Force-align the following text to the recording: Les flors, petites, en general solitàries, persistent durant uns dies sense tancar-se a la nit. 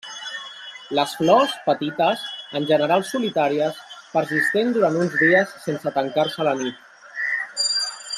Les 0.99 1.11
flors, 1.17 1.51
petites, 1.65 2.23
en 2.59 2.65
general 2.71 3.05
solitàries, 3.09 3.83
persistent 4.15 4.73
durant 4.79 4.97
uns 5.05 5.19
dies 5.21 5.53
sense 5.67 5.95
tancar-se 5.99 6.43
a 6.47 6.49
la 6.49 6.57
nit. 6.65 6.85